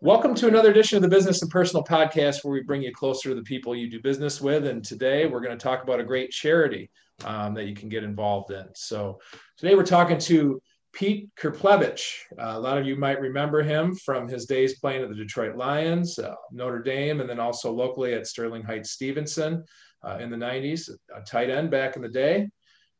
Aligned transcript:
Welcome 0.00 0.36
to 0.36 0.46
another 0.46 0.70
edition 0.70 0.94
of 0.94 1.02
the 1.02 1.08
Business 1.08 1.42
and 1.42 1.50
Personal 1.50 1.82
Podcast, 1.82 2.44
where 2.44 2.52
we 2.52 2.62
bring 2.62 2.82
you 2.82 2.92
closer 2.92 3.30
to 3.30 3.34
the 3.34 3.42
people 3.42 3.74
you 3.74 3.90
do 3.90 4.00
business 4.00 4.40
with. 4.40 4.68
And 4.68 4.84
today 4.84 5.26
we're 5.26 5.40
going 5.40 5.58
to 5.58 5.60
talk 5.60 5.82
about 5.82 5.98
a 5.98 6.04
great 6.04 6.30
charity 6.30 6.88
um, 7.24 7.52
that 7.54 7.64
you 7.64 7.74
can 7.74 7.88
get 7.88 8.04
involved 8.04 8.52
in. 8.52 8.64
So 8.76 9.18
today 9.56 9.74
we're 9.74 9.82
talking 9.82 10.16
to 10.18 10.62
Pete 10.92 11.28
Chryplewicz. 11.34 12.12
Uh, 12.38 12.52
a 12.54 12.60
lot 12.60 12.78
of 12.78 12.86
you 12.86 12.94
might 12.94 13.20
remember 13.20 13.60
him 13.60 13.92
from 13.96 14.28
his 14.28 14.46
days 14.46 14.78
playing 14.78 15.02
at 15.02 15.08
the 15.08 15.16
Detroit 15.16 15.56
Lions, 15.56 16.16
uh, 16.20 16.32
Notre 16.52 16.80
Dame, 16.80 17.20
and 17.20 17.28
then 17.28 17.40
also 17.40 17.72
locally 17.72 18.14
at 18.14 18.28
Sterling 18.28 18.62
Heights 18.62 18.92
Stevenson 18.92 19.64
uh, 20.04 20.18
in 20.20 20.30
the 20.30 20.36
90s, 20.36 20.88
a 21.12 21.22
tight 21.22 21.50
end 21.50 21.72
back 21.72 21.96
in 21.96 22.02
the 22.02 22.08
day. 22.08 22.48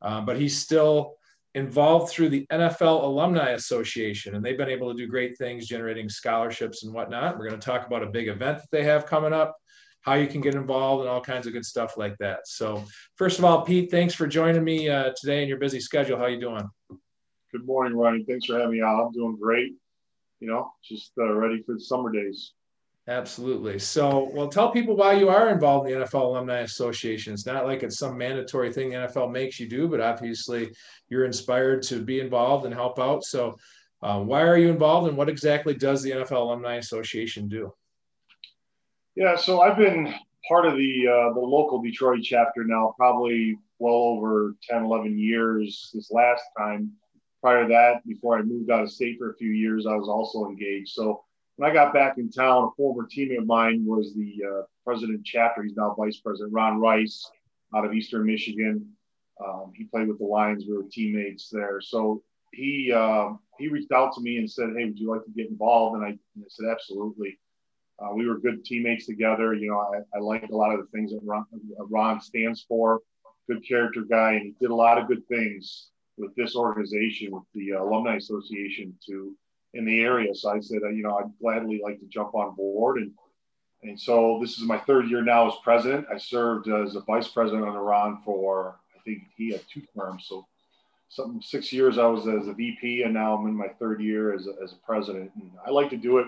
Um, 0.02 0.26
but 0.26 0.36
he's 0.36 0.58
still 0.58 1.17
involved 1.54 2.10
through 2.12 2.28
the 2.28 2.46
NFL 2.52 3.02
Alumni 3.02 3.50
Association, 3.50 4.34
and 4.34 4.44
they've 4.44 4.58
been 4.58 4.68
able 4.68 4.92
to 4.92 4.96
do 4.96 5.06
great 5.06 5.36
things, 5.38 5.66
generating 5.66 6.08
scholarships 6.08 6.84
and 6.84 6.92
whatnot. 6.92 7.38
We're 7.38 7.48
going 7.48 7.60
to 7.60 7.64
talk 7.64 7.86
about 7.86 8.02
a 8.02 8.10
big 8.10 8.28
event 8.28 8.59
that 8.59 8.70
they 8.70 8.84
have 8.84 9.06
coming 9.06 9.32
up, 9.32 9.56
how 10.02 10.14
you 10.14 10.26
can 10.26 10.40
get 10.40 10.54
involved, 10.54 11.00
and 11.00 11.10
all 11.10 11.20
kinds 11.20 11.46
of 11.46 11.52
good 11.52 11.64
stuff 11.64 11.96
like 11.96 12.16
that. 12.18 12.40
So, 12.46 12.84
first 13.16 13.38
of 13.38 13.45
all, 13.45 13.62
Pete, 13.62 13.90
thanks 13.90 14.14
for 14.14 14.26
joining 14.26 14.64
me 14.64 14.88
uh, 14.88 15.12
today 15.18 15.42
in 15.42 15.48
your 15.48 15.59
busy 15.59 15.80
schedule. 15.80 16.18
How 16.18 16.24
are 16.24 16.30
you 16.30 16.40
doing? 16.40 16.68
Good 17.52 17.65
morning, 17.65 17.96
Ronnie. 17.96 18.24
Thanks 18.24 18.46
for 18.46 18.59
having 18.59 18.73
me 18.73 18.82
out. 18.82 19.06
I'm 19.06 19.12
doing 19.12 19.38
great. 19.40 19.73
You 20.40 20.48
know, 20.48 20.73
just 20.84 21.12
uh, 21.18 21.32
ready 21.32 21.62
for 21.62 21.74
the 21.74 21.80
summer 21.80 22.12
days. 22.12 22.52
Absolutely. 23.08 23.78
So, 23.78 24.30
well, 24.34 24.48
tell 24.48 24.70
people 24.70 24.94
why 24.94 25.14
you 25.14 25.30
are 25.30 25.48
involved 25.48 25.88
in 25.88 25.98
the 25.98 26.04
NFL 26.04 26.24
Alumni 26.24 26.58
Association. 26.58 27.32
It's 27.32 27.46
not 27.46 27.64
like 27.64 27.82
it's 27.82 27.98
some 27.98 28.18
mandatory 28.18 28.70
thing 28.70 28.90
the 28.90 28.96
NFL 28.96 29.32
makes 29.32 29.58
you 29.58 29.66
do, 29.66 29.88
but 29.88 30.02
obviously 30.02 30.70
you're 31.08 31.24
inspired 31.24 31.82
to 31.84 32.02
be 32.02 32.20
involved 32.20 32.66
and 32.66 32.74
help 32.74 32.98
out. 32.98 33.24
So, 33.24 33.56
uh, 34.02 34.20
why 34.20 34.42
are 34.42 34.58
you 34.58 34.68
involved 34.68 35.08
and 35.08 35.16
what 35.16 35.30
exactly 35.30 35.72
does 35.72 36.02
the 36.02 36.10
NFL 36.10 36.32
Alumni 36.32 36.74
Association 36.74 37.48
do? 37.48 37.72
Yeah, 39.16 39.37
so 39.37 39.62
I've 39.62 39.78
been 39.78 40.15
part 40.46 40.66
of 40.66 40.74
the 40.76 41.09
uh, 41.09 41.32
the 41.32 41.40
local 41.40 41.80
Detroit 41.80 42.20
chapter 42.22 42.62
now, 42.62 42.95
probably 42.98 43.59
well 43.78 43.95
over 43.95 44.54
10, 44.68 44.84
11 44.84 45.18
years. 45.18 45.90
This 45.95 46.10
last 46.10 46.43
time, 46.59 46.93
prior 47.40 47.62
to 47.62 47.68
that, 47.68 48.06
before 48.06 48.38
I 48.38 48.43
moved 48.43 48.70
out 48.70 48.82
of 48.82 48.93
state 48.93 49.16
for 49.18 49.30
a 49.30 49.37
few 49.37 49.50
years, 49.50 49.87
I 49.87 49.95
was 49.95 50.09
also 50.09 50.46
engaged. 50.46 50.90
So 50.90 51.24
when 51.59 51.68
I 51.68 51.74
got 51.74 51.92
back 51.92 52.18
in 52.18 52.30
town, 52.30 52.64
a 52.64 52.70
former 52.76 53.09
teammate 53.09 53.38
of 53.38 53.46
mine 53.46 53.84
was 53.84 54.14
the 54.14 54.37
uh, 54.48 54.62
president 54.84 55.23
chapter. 55.24 55.65
He's 55.65 55.76
now 55.76 55.92
vice 55.98 56.18
president, 56.18 56.52
Ron 56.52 56.78
Rice, 56.78 57.28
out 57.74 57.84
of 57.84 57.92
Eastern 57.92 58.26
Michigan. 58.26 58.88
Um, 59.45 59.73
he 59.74 59.84
played 59.84 60.06
with 60.06 60.18
the 60.18 60.24
Lions. 60.24 60.66
We 60.66 60.76
were 60.76 60.84
teammates 60.88 61.50
there. 61.50 61.80
So 61.80 62.23
he 62.52 62.92
uh, 62.95 63.30
he 63.59 63.66
reached 63.66 63.90
out 63.90 64.15
to 64.15 64.20
me 64.20 64.37
and 64.38 64.48
said, 64.48 64.69
"Hey, 64.76 64.84
would 64.84 65.00
you 65.00 65.10
like 65.10 65.25
to 65.25 65.31
get 65.32 65.50
involved?" 65.50 65.97
And 65.97 66.04
I, 66.04 66.09
and 66.10 66.44
I 66.44 66.47
said, 66.48 66.66
"Absolutely." 66.70 67.41
Uh, 68.00 68.15
we 68.15 68.28
were 68.28 68.38
good 68.38 68.65
teammates 68.65 69.06
together. 69.06 69.53
You 69.54 69.72
know, 69.72 69.78
I, 69.81 70.16
I 70.16 70.20
like 70.20 70.48
a 70.48 70.56
lot 70.56 70.72
of 70.72 70.78
the 70.78 70.87
things 70.97 71.10
that 71.10 71.20
Ron, 71.25 71.44
Ron 71.91 72.20
stands 72.20 72.65
for. 72.69 73.00
Good 73.50 73.66
character 73.66 74.03
guy, 74.09 74.34
and 74.34 74.43
he 74.43 74.54
did 74.60 74.70
a 74.70 74.75
lot 74.75 74.98
of 74.98 75.09
good 75.09 75.26
things 75.26 75.88
with 76.16 76.32
this 76.37 76.54
organization, 76.54 77.32
with 77.32 77.43
the 77.53 77.72
uh, 77.72 77.82
Alumni 77.82 78.15
Association, 78.15 78.94
to 79.06 79.34
in 79.78 79.84
the 79.84 80.00
area. 80.00 80.34
So 80.34 80.50
I 80.50 80.60
said, 80.60 80.81
you 80.93 81.03
know, 81.03 81.16
I'd 81.16 81.31
gladly 81.41 81.81
like 81.82 82.00
to 82.00 82.06
jump 82.06 82.34
on 82.34 82.54
board. 82.54 82.98
And 82.98 83.12
and 83.84 83.98
so 83.98 84.38
this 84.41 84.59
is 84.59 84.65
my 84.65 84.78
third 84.78 85.09
year 85.09 85.22
now 85.22 85.47
as 85.47 85.54
president. 85.62 86.06
I 86.12 86.19
served 86.19 86.69
as 86.69 86.97
a 86.97 87.00
vice 87.00 87.28
president 87.28 87.65
on 87.66 87.76
Iran 87.76 88.21
for 88.25 88.76
I 88.94 89.00
think 89.04 89.22
he 89.37 89.53
had 89.53 89.62
two 89.72 89.82
terms. 89.97 90.26
So 90.28 90.47
some 91.09 91.41
six 91.41 91.72
years 91.72 91.97
I 91.97 92.06
was 92.06 92.26
as 92.26 92.49
a 92.49 92.53
VP, 92.53 93.03
and 93.03 93.15
now 93.15 93.37
I'm 93.37 93.47
in 93.47 93.56
my 93.56 93.69
third 93.78 94.03
year 94.03 94.34
as 94.34 94.49
a, 94.49 94.62
as 94.62 94.72
a 94.72 94.87
president. 94.87 95.31
And 95.37 95.53
I 95.65 95.71
like 95.71 95.91
to 95.91 95.97
do 95.97 96.19
it 96.19 96.26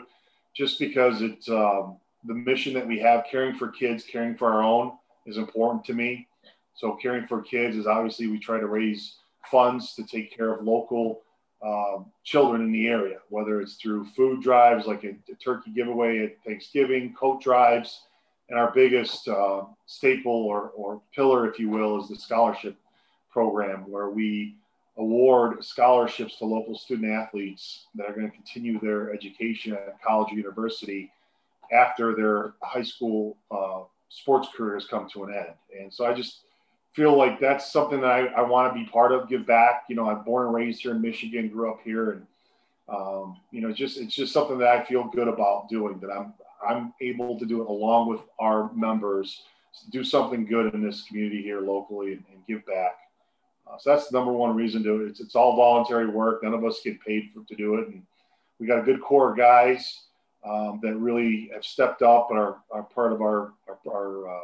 just 0.57 0.79
because 0.79 1.23
it's 1.23 1.49
um, 1.49 1.99
the 2.25 2.35
mission 2.35 2.73
that 2.75 2.87
we 2.87 3.01
have, 3.01 3.25
caring 3.29 3.57
for 3.57 3.69
kids, 3.69 4.05
caring 4.05 4.37
for 4.37 4.53
our 4.53 4.63
own, 4.63 4.93
is 5.27 5.37
important 5.37 5.85
to 5.87 5.93
me. 5.93 6.29
So 6.75 6.93
caring 6.93 7.27
for 7.27 7.43
kids 7.43 7.77
is 7.77 7.87
obviously 7.87 8.29
we 8.29 8.39
try 8.39 8.61
to 8.61 8.67
raise 8.67 9.17
funds 9.51 9.95
to 9.97 10.05
take 10.05 10.35
care 10.35 10.55
of 10.55 10.65
local 10.65 11.23
um, 11.65 12.07
children 12.25 12.63
in 12.63 12.73
the 12.73 12.89
area, 12.89 13.19
whether 13.29 13.61
it's 13.61 13.75
through 13.75 14.07
food 14.17 14.43
drives 14.43 14.87
like 14.87 15.05
a, 15.05 15.11
a, 15.31 15.35
turkey 15.43 15.71
giveaway 15.71 16.25
at 16.25 16.43
Thanksgiving, 16.45 17.15
coat 17.15 17.43
drives, 17.43 18.05
and 18.49 18.59
our 18.59 18.73
biggest 18.73 19.29
uh, 19.29 19.65
staple 19.87 20.33
or, 20.33 20.71
or 20.71 21.03
pillar, 21.15 21.49
if 21.51 21.59
you 21.59 21.69
will, 21.69 22.03
is 22.03 22.09
the 22.09 22.17
scholarship 22.17 22.77
program, 23.31 23.91
where 23.91 24.09
we 24.09 24.57
award 24.97 25.63
scholarships 25.65 26.37
to 26.39 26.45
local 26.45 26.77
student 26.77 27.13
athletes 27.13 27.87
that 27.95 28.09
are 28.09 28.15
going 28.15 28.29
to 28.31 28.37
continue 28.37 28.81
their 28.81 29.13
education 29.13 29.73
at 29.73 30.01
college 30.03 30.33
or 30.33 30.37
university 30.37 31.11
after 31.73 32.15
their 32.15 32.55
high 32.63 32.83
school 32.83 33.37
uh, 33.51 33.81
sports 34.09 34.49
careers 34.57 34.87
come 34.87 35.09
to 35.09 35.25
an 35.25 35.35
end. 35.35 35.55
And 35.79 35.93
so 35.93 36.05
I 36.07 36.13
just 36.13 36.41
feel 36.93 37.17
like 37.17 37.39
that's 37.41 37.73
something 37.73 38.01
that 38.01 38.11
I, 38.11 38.27
I 38.27 38.43
want 38.43 38.73
to 38.73 38.79
be 38.79 38.89
part 38.91 39.13
of, 39.13 39.29
give 39.29 39.47
back. 39.47 39.85
You 39.89 39.97
know, 39.97 40.09
I'm 40.09 40.25
born 40.25 40.47
and 40.47 40.55
raised 40.55 40.83
here 40.83 40.93
in 40.93 41.01
Michigan, 41.01 41.49
grew 41.49 41.71
up 41.71 41.81
here, 41.85 42.11
and 42.13 42.27
um, 42.89 43.37
you 43.51 43.61
know, 43.61 43.73
just 43.73 43.99
it's 43.99 44.15
just 44.15 44.33
something 44.33 44.59
that 44.59 44.69
I 44.69 44.85
feel 44.85 45.05
good 45.05 45.29
about 45.29 45.69
doing. 45.69 45.99
That 46.01 46.11
I'm 46.11 46.35
I'm 46.67 46.93
able 47.01 47.39
to 47.39 47.47
do 47.47 47.63
it 47.63 47.69
along 47.69 48.09
with 48.09 48.21
our 48.39 48.73
members, 48.75 49.43
do 49.91 50.03
something 50.03 50.45
good 50.45 50.75
in 50.75 50.85
this 50.85 51.05
community 51.05 51.43
here 51.43 51.61
locally, 51.61 52.15
and, 52.15 52.25
and 52.33 52.47
give 52.47 52.67
back. 52.67 52.99
Uh, 53.67 53.79
so 53.79 53.91
that's 53.91 54.09
the 54.09 54.19
number 54.19 54.33
one 54.33 54.57
reason 54.57 54.83
to 54.83 55.03
it. 55.03 55.11
It's, 55.11 55.21
it's 55.21 55.37
all 55.37 55.55
voluntary 55.55 56.09
work. 56.09 56.43
None 56.43 56.55
of 56.55 56.65
us 56.65 56.81
get 56.83 57.01
paid 57.01 57.31
for, 57.33 57.45
to 57.45 57.55
do 57.55 57.77
it, 57.77 57.89
and 57.89 58.03
we 58.59 58.67
got 58.67 58.81
a 58.81 58.83
good 58.83 59.01
core 59.01 59.31
of 59.31 59.37
guys 59.37 60.07
um, 60.45 60.81
that 60.83 60.97
really 60.97 61.51
have 61.55 61.65
stepped 61.65 62.03
up 62.03 62.29
and 62.31 62.39
are, 62.41 62.57
are 62.73 62.83
part 62.83 63.13
of 63.13 63.23
our 63.23 63.53
our 63.69 63.79
our, 63.89 64.29
uh, 64.29 64.41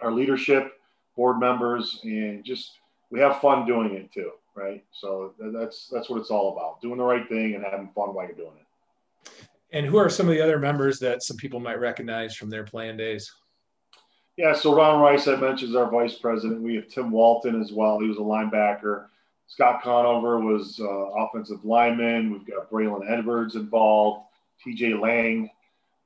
our 0.00 0.12
leadership 0.12 0.80
board 1.16 1.38
members, 1.38 2.00
and 2.04 2.44
just 2.44 2.78
we 3.10 3.20
have 3.20 3.40
fun 3.40 3.66
doing 3.66 3.94
it 3.94 4.12
too, 4.12 4.32
right? 4.54 4.84
So 4.92 5.34
that's 5.38 5.88
that's 5.88 6.08
what 6.08 6.20
it's 6.20 6.30
all 6.30 6.52
about: 6.52 6.80
doing 6.80 6.98
the 6.98 7.04
right 7.04 7.28
thing 7.28 7.54
and 7.54 7.64
having 7.64 7.90
fun 7.94 8.14
while 8.14 8.26
you're 8.26 8.34
doing 8.34 8.56
it. 8.58 8.64
And 9.72 9.86
who 9.86 9.96
are 9.96 10.08
some 10.08 10.28
of 10.28 10.34
the 10.34 10.40
other 10.40 10.58
members 10.58 10.98
that 11.00 11.22
some 11.22 11.36
people 11.36 11.58
might 11.58 11.80
recognize 11.80 12.36
from 12.36 12.50
their 12.50 12.64
playing 12.64 12.96
days? 12.96 13.32
Yeah, 14.36 14.52
so 14.52 14.74
Ron 14.74 15.00
Rice, 15.00 15.28
I 15.28 15.36
mentioned, 15.36 15.70
is 15.70 15.76
our 15.76 15.90
vice 15.90 16.14
president. 16.14 16.62
We 16.62 16.74
have 16.76 16.88
Tim 16.88 17.10
Walton 17.10 17.60
as 17.60 17.72
well. 17.72 18.00
He 18.00 18.08
was 18.08 18.18
a 18.18 18.20
linebacker. 18.20 19.06
Scott 19.46 19.82
Conover 19.82 20.40
was 20.40 20.80
uh, 20.80 20.84
offensive 20.86 21.64
lineman. 21.64 22.32
We've 22.32 22.46
got 22.46 22.70
Braylon 22.70 23.08
Edwards 23.08 23.54
involved, 23.54 24.26
TJ 24.64 25.00
Lang, 25.00 25.50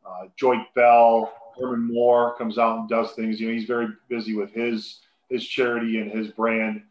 uh, 0.05 0.27
Joique 0.41 0.67
Bell, 0.75 1.33
Herman 1.59 1.93
Moore 1.93 2.37
comes 2.37 2.59
out 2.59 2.79
and 2.79 2.89
does 2.89 3.13
things. 3.13 3.41
You 3.41 3.49
know, 3.49 3.55
he's 3.55 3.67
very 3.67 3.89
busy 4.09 4.35
with 4.35 4.53
his 4.53 5.01
his 5.29 5.47
charity 5.47 5.99
and 5.99 6.11
his 6.11 6.29
brand, 6.29 6.83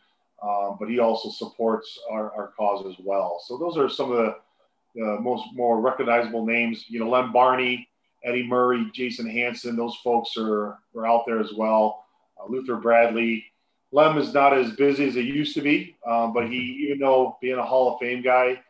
um, 0.44 0.78
but 0.79 0.89
he 0.89 1.00
also 1.00 1.29
supports 1.29 2.00
our, 2.11 2.31
our 2.33 2.51
cause 2.55 2.85
as 2.85 3.03
well. 3.03 3.41
So 3.45 3.57
those 3.57 3.77
are 3.77 3.89
some 3.89 4.11
of 4.11 4.17
the 4.95 5.03
uh, 5.03 5.19
most 5.19 5.45
more 5.53 5.79
recognizable 5.81 6.45
names. 6.45 6.85
You 6.88 7.00
know, 7.00 7.09
Lem 7.09 7.31
Barney, 7.31 7.88
Eddie 8.23 8.47
Murray, 8.47 8.89
Jason 8.94 9.29
Hanson. 9.29 9.75
Those 9.75 9.95
folks 10.03 10.35
are 10.38 10.77
are 10.95 11.07
out 11.07 11.25
there 11.25 11.39
as 11.39 11.53
well. 11.53 12.06
Uh, 12.39 12.50
Luther 12.50 12.75
Bradley. 12.75 13.45
Lem 13.94 14.17
is 14.17 14.33
not 14.33 14.53
as 14.53 14.72
busy 14.72 15.07
as 15.07 15.16
he 15.16 15.22
used 15.22 15.56
to 15.56 15.61
be, 15.61 15.95
um, 16.06 16.33
but 16.33 16.50
he, 16.50 16.57
even 16.85 17.00
though 17.00 17.38
being 17.41 17.57
a 17.57 17.63
Hall 17.63 17.94
of 17.94 18.00
Fame 18.01 18.22
guy, 18.22 18.61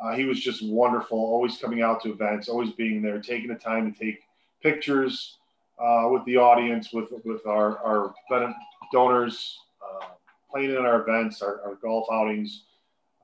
uh, 0.00 0.14
he 0.14 0.24
was 0.24 0.40
just 0.40 0.64
wonderful. 0.64 1.18
Always 1.18 1.58
coming 1.58 1.82
out 1.82 2.00
to 2.02 2.12
events, 2.12 2.48
always 2.48 2.70
being 2.70 3.02
there, 3.02 3.20
taking 3.20 3.48
the 3.48 3.56
time 3.56 3.92
to 3.92 3.98
take 3.98 4.20
pictures, 4.62 5.38
uh, 5.80 6.08
with 6.10 6.24
the 6.24 6.36
audience, 6.36 6.92
with 6.92 7.08
with 7.24 7.46
our 7.46 7.78
our 7.78 8.14
donors, 8.92 9.58
uh, 9.82 10.06
playing 10.50 10.70
in 10.70 10.78
our 10.78 11.02
events, 11.02 11.42
our, 11.42 11.60
our 11.62 11.76
golf 11.76 12.06
outings, 12.12 12.64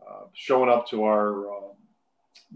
uh, 0.08 0.24
showing 0.32 0.70
up 0.70 0.88
to 0.88 1.04
our 1.04 1.48
um, 1.50 1.72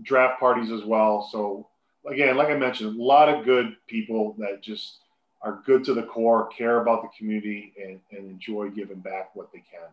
draft 0.03 0.39
parties 0.39 0.71
as 0.71 0.85
well. 0.85 1.29
So 1.31 1.69
again, 2.07 2.37
like 2.37 2.49
I 2.49 2.57
mentioned, 2.57 2.99
a 2.99 3.03
lot 3.03 3.29
of 3.29 3.45
good 3.45 3.77
people 3.87 4.35
that 4.39 4.63
just 4.63 4.99
are 5.43 5.63
good 5.65 5.85
to 5.85 5.95
the 5.95 6.03
core, 6.03 6.49
care 6.49 6.83
about 6.83 7.03
the 7.03 7.09
community, 7.17 7.73
and, 7.83 8.01
and 8.13 8.31
enjoy 8.31 8.69
giving 8.71 9.01
back 9.01 9.35
what 9.35 9.51
they 9.53 9.61
can. 9.71 9.89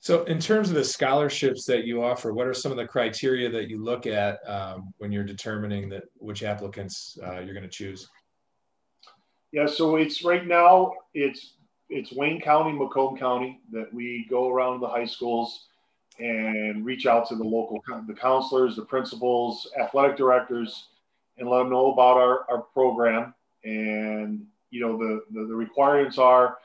So, 0.00 0.24
in 0.24 0.38
terms 0.38 0.68
of 0.68 0.74
the 0.74 0.84
scholarships 0.84 1.64
that 1.64 1.84
you 1.84 2.04
offer, 2.04 2.34
what 2.34 2.46
are 2.46 2.52
some 2.52 2.70
of 2.70 2.76
the 2.76 2.86
criteria 2.86 3.48
that 3.48 3.70
you 3.70 3.82
look 3.82 4.06
at 4.06 4.38
um, 4.46 4.92
when 4.98 5.10
you're 5.10 5.24
determining 5.24 5.88
that 5.88 6.04
which 6.18 6.42
applicants 6.42 7.16
uh, 7.26 7.40
you're 7.40 7.54
going 7.54 7.62
to 7.62 7.70
choose? 7.70 8.06
Yeah, 9.54 9.66
so 9.66 9.94
it's 9.94 10.24
right 10.24 10.44
now 10.44 10.94
it's 11.14 11.52
it's 11.88 12.10
Wayne 12.12 12.40
County, 12.40 12.72
Macomb 12.72 13.16
County 13.16 13.60
that 13.70 13.94
we 13.94 14.26
go 14.28 14.48
around 14.48 14.80
the 14.80 14.88
high 14.88 15.04
schools 15.04 15.66
and 16.18 16.84
reach 16.84 17.06
out 17.06 17.28
to 17.28 17.36
the 17.36 17.44
local 17.44 17.80
the 18.08 18.14
counselors, 18.14 18.74
the 18.74 18.84
principals, 18.84 19.70
athletic 19.78 20.16
directors, 20.16 20.88
and 21.38 21.48
let 21.48 21.58
them 21.58 21.70
know 21.70 21.92
about 21.92 22.16
our, 22.16 22.44
our 22.50 22.62
program. 22.62 23.32
And 23.62 24.44
you 24.70 24.80
know 24.80 24.98
the, 24.98 25.22
the, 25.30 25.46
the 25.46 25.54
requirements 25.54 26.18
are 26.18 26.58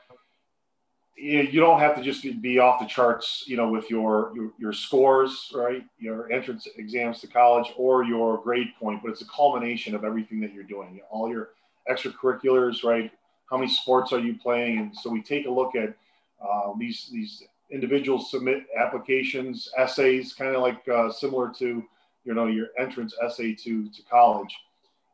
you 1.16 1.60
don't 1.60 1.78
have 1.78 1.94
to 1.94 2.02
just 2.02 2.24
be 2.42 2.58
off 2.58 2.80
the 2.80 2.86
charts, 2.86 3.44
you 3.46 3.56
know, 3.56 3.68
with 3.68 3.88
your, 3.88 4.32
your, 4.34 4.50
your 4.58 4.72
scores, 4.72 5.52
right? 5.54 5.84
Your 5.98 6.32
entrance 6.32 6.66
exams 6.76 7.20
to 7.20 7.28
college 7.28 7.72
or 7.76 8.04
your 8.04 8.38
grade 8.38 8.72
point, 8.80 9.02
but 9.02 9.10
it's 9.10 9.20
a 9.20 9.26
culmination 9.26 9.94
of 9.94 10.02
everything 10.02 10.40
that 10.40 10.54
you're 10.54 10.64
doing, 10.64 10.98
all 11.10 11.28
your 11.28 11.50
extracurriculars, 11.88 12.84
right? 12.84 13.10
How 13.50 13.56
many 13.56 13.70
sports 13.70 14.12
are 14.12 14.18
you 14.18 14.36
playing? 14.36 14.78
And 14.78 14.96
so 14.96 15.10
we 15.10 15.22
take 15.22 15.46
a 15.46 15.50
look 15.50 15.74
at 15.74 15.96
uh, 16.40 16.72
these 16.78 17.08
these 17.12 17.42
individuals 17.70 18.30
submit 18.30 18.66
applications, 18.76 19.70
essays, 19.76 20.32
kind 20.32 20.54
of 20.54 20.62
like 20.62 20.86
uh, 20.88 21.10
similar 21.10 21.52
to 21.58 21.84
you 22.24 22.34
know 22.34 22.46
your 22.46 22.68
entrance 22.78 23.14
essay 23.22 23.54
to 23.54 23.88
to 23.90 24.02
college, 24.10 24.54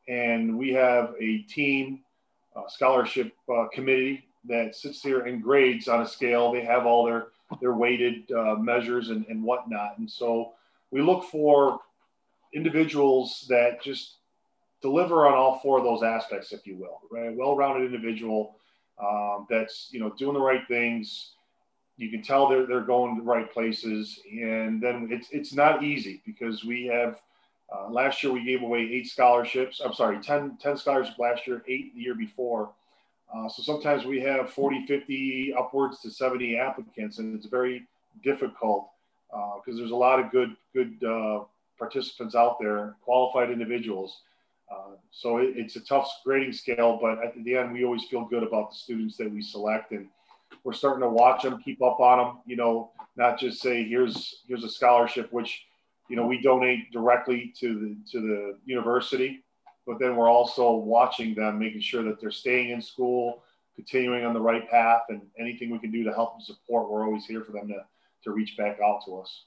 and 0.08 0.56
we 0.56 0.72
have 0.72 1.14
a 1.20 1.38
team 1.42 2.00
uh, 2.54 2.68
scholarship 2.68 3.32
uh, 3.52 3.66
committee 3.72 4.24
that 4.44 4.74
sits 4.74 5.02
there 5.02 5.20
and 5.20 5.42
grades 5.42 5.88
on 5.88 6.02
a 6.02 6.06
scale. 6.06 6.52
They 6.52 6.64
have 6.64 6.86
all 6.86 7.04
their 7.04 7.28
their 7.60 7.74
weighted 7.74 8.30
uh, 8.32 8.56
measures 8.56 9.10
and, 9.10 9.24
and 9.28 9.42
whatnot. 9.42 9.98
And 9.98 10.10
so 10.10 10.52
we 10.90 11.00
look 11.00 11.24
for 11.24 11.80
individuals 12.54 13.46
that 13.48 13.82
just 13.82 14.14
deliver 14.82 15.26
on 15.26 15.34
all 15.34 15.58
four 15.60 15.78
of 15.78 15.84
those 15.84 16.02
aspects, 16.02 16.52
if 16.52 16.66
you 16.66 16.76
will, 16.76 17.00
right? 17.10 17.34
Well-rounded 17.34 17.92
individual 17.92 18.56
um, 19.02 19.46
that's 19.50 19.88
you 19.90 20.00
know 20.00 20.10
doing 20.18 20.34
the 20.34 20.40
right 20.40 20.66
things. 20.68 21.32
You 21.96 22.10
can 22.10 22.22
tell 22.22 22.48
they're 22.48 22.66
they're 22.66 22.80
going 22.80 23.16
to 23.16 23.22
the 23.22 23.28
right 23.28 23.50
places, 23.52 24.20
and 24.30 24.82
then 24.82 25.08
it's 25.10 25.28
it's 25.30 25.52
not 25.52 25.82
easy 25.82 26.22
because 26.26 26.64
we 26.64 26.86
have. 26.86 27.20
Uh, 27.74 27.90
last 27.90 28.22
year 28.22 28.32
we 28.32 28.44
gave 28.44 28.62
away 28.62 28.78
eight 28.78 29.08
scholarships. 29.08 29.80
I'm 29.84 29.92
sorry, 29.92 30.20
10, 30.22 30.56
10 30.62 30.76
scholarships 30.76 31.18
last 31.18 31.48
year, 31.48 31.64
eight 31.66 31.92
the 31.96 32.00
year 32.00 32.14
before. 32.14 32.70
Uh, 33.34 33.48
so 33.48 33.60
sometimes 33.60 34.04
we 34.04 34.20
have 34.20 34.50
40, 34.50 34.86
50, 34.86 35.52
upwards 35.58 36.00
to 36.02 36.10
70 36.12 36.56
applicants, 36.56 37.18
and 37.18 37.34
it's 37.34 37.46
very 37.46 37.84
difficult 38.22 38.90
because 39.30 39.74
uh, 39.74 39.78
there's 39.78 39.90
a 39.90 39.96
lot 39.96 40.20
of 40.20 40.30
good, 40.30 40.54
good 40.72 41.02
uh, 41.02 41.40
participants 41.76 42.36
out 42.36 42.58
there, 42.60 42.94
qualified 43.02 43.50
individuals. 43.50 44.20
Uh, 44.70 44.96
so 45.10 45.38
it, 45.38 45.54
it's 45.56 45.76
a 45.76 45.80
tough 45.80 46.10
grading 46.24 46.52
scale, 46.52 46.98
but 47.00 47.24
at 47.24 47.34
the 47.44 47.56
end, 47.56 47.72
we 47.72 47.84
always 47.84 48.04
feel 48.04 48.24
good 48.24 48.42
about 48.42 48.70
the 48.70 48.76
students 48.76 49.16
that 49.16 49.30
we 49.30 49.40
select, 49.40 49.92
and 49.92 50.08
we're 50.64 50.72
starting 50.72 51.02
to 51.02 51.08
watch 51.08 51.42
them, 51.42 51.62
keep 51.62 51.82
up 51.82 52.00
on 52.00 52.18
them. 52.18 52.38
You 52.46 52.56
know, 52.56 52.90
not 53.16 53.38
just 53.38 53.60
say 53.60 53.84
here's 53.84 54.42
here's 54.48 54.64
a 54.64 54.68
scholarship, 54.68 55.32
which 55.32 55.66
you 56.08 56.16
know 56.16 56.26
we 56.26 56.40
donate 56.40 56.90
directly 56.92 57.54
to 57.60 57.78
the 57.78 57.96
to 58.12 58.20
the 58.20 58.58
university 58.64 59.42
but 59.86 60.00
then 60.00 60.16
we're 60.16 60.28
also 60.28 60.72
watching 60.72 61.34
them, 61.34 61.58
making 61.58 61.80
sure 61.80 62.02
that 62.02 62.20
they're 62.20 62.30
staying 62.32 62.70
in 62.70 62.82
school, 62.82 63.44
continuing 63.76 64.24
on 64.24 64.34
the 64.34 64.40
right 64.40 64.68
path, 64.68 65.02
and 65.08 65.22
anything 65.38 65.70
we 65.70 65.78
can 65.78 65.92
do 65.92 66.02
to 66.02 66.12
help 66.12 66.34
them 66.34 66.40
support, 66.40 66.90
we're 66.90 67.06
always 67.06 67.24
here 67.24 67.44
for 67.44 67.52
them 67.52 67.68
to, 67.68 67.84
to 68.24 68.32
reach 68.32 68.56
back 68.56 68.78
out 68.84 69.04
to 69.06 69.18
us. 69.18 69.44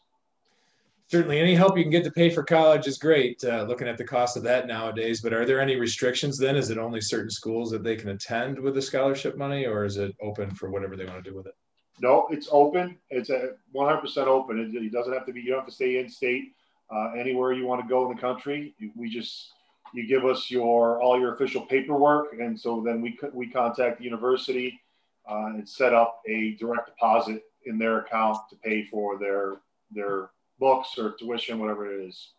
Certainly, 1.10 1.40
any 1.40 1.56
help 1.56 1.76
you 1.76 1.84
can 1.84 1.90
get 1.90 2.04
to 2.04 2.12
pay 2.12 2.30
for 2.30 2.44
college 2.44 2.86
is 2.86 3.00
great. 3.00 3.44
Uh, 3.44 3.64
looking 3.64 3.88
at 3.88 3.98
the 3.98 4.04
cost 4.04 4.38
of 4.38 4.44
that 4.44 4.68
nowadays, 4.68 5.22
but 5.22 5.34
are 5.34 5.44
there 5.44 5.60
any 5.60 5.76
restrictions? 5.76 6.38
Then, 6.38 6.56
is 6.56 6.70
it 6.70 6.78
only 6.78 7.02
certain 7.02 7.32
schools 7.32 7.72
that 7.72 7.84
they 7.84 7.96
can 7.96 8.10
attend 8.10 8.60
with 8.60 8.76
the 8.76 8.82
scholarship 8.82 9.36
money, 9.36 9.66
or 9.66 9.86
is 9.86 9.98
it 9.98 10.16
open 10.22 10.52
for 10.52 10.70
whatever 10.70 10.96
they 10.96 11.06
want 11.06 11.24
to 11.24 11.28
do 11.28 11.36
with 11.36 11.48
it? 11.48 11.56
No, 12.00 12.28
it's 12.30 12.48
open. 12.52 12.96
It's 13.10 13.32
a 13.32 13.54
100% 13.76 14.28
open. 14.28 14.60
It, 14.60 14.84
it 14.84 14.92
doesn't 14.92 15.12
have 15.12 15.26
to 15.26 15.34
be. 15.34 15.42
You 15.42 15.50
don't 15.50 15.62
have 15.62 15.68
to 15.68 15.74
stay 15.74 15.98
in 15.98 16.08
state. 16.10 16.54
Uh, 16.94 17.14
anywhere 17.18 17.54
you 17.54 17.66
want 17.66 17.82
to 17.82 17.88
go 17.88 18.08
in 18.08 18.16
the 18.16 18.22
country, 18.22 18.76
we 18.96 19.10
just 19.10 19.54
you 19.96 20.08
give 20.08 20.26
us 20.26 20.52
your 20.52 21.02
all 21.02 21.20
your 21.20 21.34
official 21.34 21.62
paperwork, 21.62 22.34
and 22.40 22.60
so 22.60 22.84
then 22.86 23.02
we 23.02 23.18
we 23.34 23.50
contact 23.50 23.98
the 23.98 24.04
university 24.04 24.80
uh, 25.28 25.54
and 25.56 25.68
set 25.68 25.92
up 25.92 26.22
a 26.28 26.52
direct 26.60 26.86
deposit 26.86 27.42
in 27.66 27.80
their 27.80 28.02
account 28.02 28.38
to 28.52 28.56
pay 28.58 28.84
for 28.84 29.18
their 29.18 29.62
their 29.90 30.30
books 30.60 30.98
or 30.98 31.12
tuition, 31.12 31.60
whatever 31.60 31.92
it 31.92 32.06
is. 32.06 32.32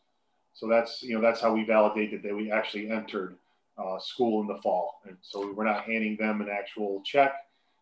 So 0.55 0.69
that's 0.69 1.03
you 1.03 1.15
know 1.15 1.21
that's 1.21 1.41
how 1.41 1.55
we 1.55 1.65
validated 1.65 2.23
that 2.23 2.35
we 2.35 2.51
actually 2.51 2.91
entered 2.91 3.37
uh, 3.79 3.99
school 3.99 4.43
in 4.43 4.47
the 4.47 4.61
fall, 4.63 5.01
and 5.07 5.17
so 5.23 5.53
we're 5.53 5.65
not 5.65 5.85
handing 5.85 6.17
them 6.17 6.41
an 6.41 6.49
actual 6.51 7.03
check. 7.05 7.35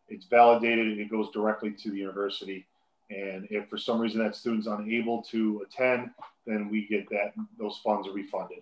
It's 0.09 0.27
validated 0.27 0.87
and 0.87 1.01
it 1.01 1.11
goes 1.11 1.31
directly 1.33 1.71
to 1.71 1.91
the 1.91 1.99
university. 1.99 2.67
And 3.11 3.47
if 3.51 3.69
for 3.69 3.79
some 3.79 4.01
reason 4.01 4.23
that 4.23 4.37
student's 4.37 4.67
unable 4.67 5.23
to 5.25 5.65
attend, 5.67 6.11
then 6.47 6.69
we 6.71 6.87
get 6.87 7.09
that 7.11 7.33
those 7.59 7.81
funds 7.85 8.07
are 8.07 8.13
refunded. 8.13 8.59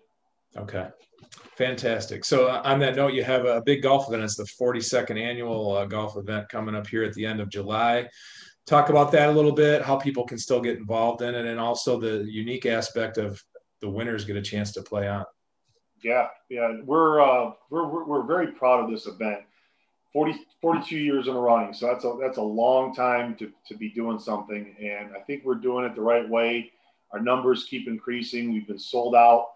Okay, 0.57 0.89
fantastic. 1.57 2.25
So 2.25 2.47
uh, 2.47 2.63
on 2.65 2.79
that 2.81 2.97
note, 2.97 3.13
you 3.13 3.23
have 3.25 3.45
a 3.45 3.61
big 3.61 3.83
golf 3.83 4.09
event. 4.09 4.23
It's 4.23 4.37
the 4.37 4.45
42nd 4.45 5.21
annual 5.21 5.73
uh, 5.73 5.85
golf 5.85 6.17
event 6.17 6.49
coming 6.49 6.75
up 6.75 6.87
here 6.87 7.03
at 7.03 7.13
the 7.15 7.27
end 7.27 7.41
of 7.41 7.51
July. 7.51 8.09
Talk 8.67 8.89
about 8.89 9.13
that 9.13 9.29
a 9.29 9.33
little 9.33 9.53
bit, 9.53 9.83
how 9.83 9.97
people 9.97 10.25
can 10.25 10.39
still 10.39 10.61
get 10.61 10.77
involved 10.77 11.23
in 11.23 11.35
it, 11.35 11.47
and 11.47 11.61
also 11.61 12.01
the 12.01 12.25
unique 12.29 12.67
aspect 12.67 13.17
of 13.17 13.43
the 13.81 13.89
winners 13.89 14.25
get 14.25 14.37
a 14.37 14.43
chance 14.43 14.73
to 14.73 14.83
play 14.83 15.07
on. 15.07 15.25
Yeah, 16.03 16.29
yeah, 16.49 16.79
we're 16.85 17.21
uh, 17.21 17.53
we're, 17.71 18.05
we're, 18.05 18.27
very 18.27 18.49
proud 18.53 18.85
of 18.85 18.91
this 18.91 19.07
event. 19.07 19.41
40, 20.13 20.35
42 20.61 20.99
years 20.99 21.29
in 21.29 21.35
a 21.35 21.41
running, 21.41 21.75
so 21.75 21.87
that's 21.87 22.05
a 22.05 22.17
that's 22.21 22.39
a 22.39 22.43
long 22.43 22.95
time 22.95 23.37
to 23.37 23.53
to 23.69 23.77
be 23.77 23.91
doing 23.91 24.19
something, 24.19 24.75
and 24.81 25.17
I 25.17 25.21
think 25.21 25.45
we're 25.45 25.55
doing 25.55 25.85
it 25.85 25.95
the 25.95 26.03
right 26.03 26.29
way. 26.29 26.73
Our 27.13 27.21
numbers 27.21 27.65
keep 27.65 27.87
increasing. 27.87 28.53
We've 28.53 28.67
been 28.67 28.79
sold 28.79 29.15
out 29.15 29.47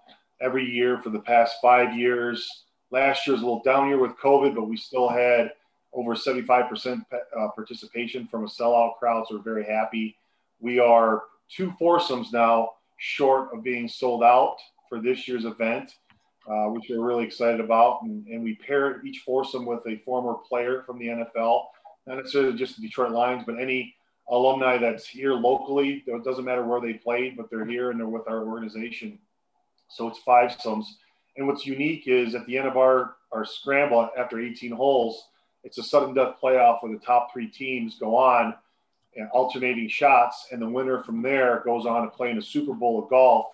every 0.41 0.65
year 0.65 0.99
for 0.99 1.11
the 1.11 1.21
past 1.21 1.57
five 1.61 1.97
years. 1.97 2.49
Last 2.91 3.27
year 3.27 3.35
was 3.35 3.43
a 3.43 3.45
little 3.45 3.63
down 3.63 3.89
year 3.89 3.99
with 3.99 4.17
COVID, 4.17 4.55
but 4.55 4.69
we 4.69 4.77
still 4.77 5.09
had 5.09 5.53
over 5.93 6.15
75% 6.15 7.05
uh, 7.13 7.49
participation 7.49 8.27
from 8.29 8.45
a 8.45 8.49
sellout 8.49 8.99
crowd, 8.99 9.27
so 9.29 9.37
we're 9.37 9.43
very 9.43 9.65
happy. 9.65 10.17
We 10.61 10.79
are 10.79 11.25
two 11.49 11.73
foursomes 11.79 12.33
now 12.33 12.71
short 12.99 13.49
of 13.55 13.65
being 13.65 13.89
sold 13.89 14.23
out 14.23 14.57
for 14.89 15.01
this 15.01 15.27
year's 15.27 15.47
event, 15.47 15.95
uh, 16.49 16.67
which 16.67 16.85
we're 16.91 17.05
really 17.05 17.25
excited 17.25 17.61
about. 17.61 18.03
And, 18.03 18.27
and, 18.27 18.45
we 18.45 18.55
pair 18.57 19.05
each 19.05 19.23
foursome 19.27 19.65
with 19.65 19.81
a 19.87 19.97
former 20.05 20.35
player 20.35 20.83
from 20.85 20.99
the 20.99 21.07
NFL, 21.07 21.65
not 22.07 22.19
necessarily 22.19 22.57
just 22.57 22.77
the 22.77 22.83
Detroit 22.83 23.13
Lions, 23.13 23.45
but 23.47 23.59
any 23.59 23.95
alumni 24.29 24.79
that's 24.79 25.07
here 25.07 25.33
locally. 25.33 26.05
It 26.07 26.25
doesn't 26.25 26.45
matter 26.45 26.65
where 26.65 26.81
they 26.81 26.95
played, 26.95 27.37
but 27.37 27.51
they're 27.51 27.65
here 27.65 27.91
and 27.91 27.99
they're 27.99 28.07
with 28.07 28.29
our 28.29 28.47
organization. 28.47 29.19
So 29.89 30.07
it's 30.09 30.19
five 30.19 30.53
sums. 30.61 30.99
And 31.37 31.47
what's 31.47 31.67
unique 31.67 32.05
is 32.07 32.35
at 32.35 32.47
the 32.47 32.59
end 32.59 32.69
of 32.69 32.77
our, 32.77 33.17
our 33.33 33.45
scramble 33.45 34.11
after 34.17 34.41
18 34.41 34.73
holes, 34.73 35.25
it's 35.65 35.79
a 35.79 35.83
sudden 35.83 36.15
death 36.15 36.37
playoff 36.43 36.83
where 36.83 36.93
the 36.93 37.05
top 37.05 37.33
three 37.33 37.49
teams 37.49 37.99
go 37.99 38.17
on 38.17 38.55
and 39.17 39.29
alternating 39.31 39.89
shots. 39.89 40.49
And 40.53 40.63
the 40.63 40.69
winner 40.69 41.03
from 41.03 41.23
there 41.23 41.63
goes 41.65 41.87
on 41.87 42.03
to 42.03 42.09
play 42.09 42.31
in 42.31 42.39
a 42.39 42.43
Super 42.43 42.73
Bowl 42.73 43.03
of 43.03 43.11
golf, 43.11 43.47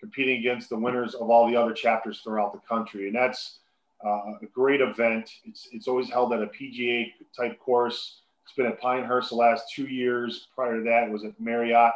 competing 0.00 0.38
against 0.38 0.68
the 0.68 0.78
winners 0.78 1.14
of 1.14 1.30
all 1.30 1.48
the 1.48 1.56
other 1.56 1.72
chapters 1.72 2.20
throughout 2.22 2.52
the 2.52 2.60
country. 2.68 3.06
And 3.06 3.16
that's 3.16 3.58
uh, 4.04 4.34
a 4.42 4.46
great 4.52 4.80
event. 4.80 5.30
It's, 5.44 5.68
it's 5.72 5.88
always 5.88 6.10
held 6.10 6.32
at 6.32 6.42
a 6.42 6.46
PGA 6.46 7.12
type 7.36 7.58
course. 7.58 8.20
It's 8.44 8.54
been 8.54 8.66
at 8.66 8.80
Pinehurst 8.80 9.30
the 9.30 9.36
last 9.36 9.72
two 9.74 9.86
years. 9.86 10.48
Prior 10.54 10.76
to 10.76 10.84
that, 10.84 11.04
it 11.04 11.10
was 11.10 11.24
at 11.24 11.40
Marriott 11.40 11.92